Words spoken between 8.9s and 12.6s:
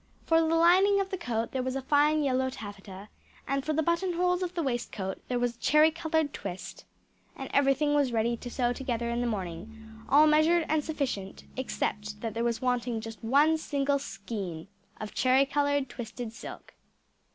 in the morning, all measured and sufficient except that there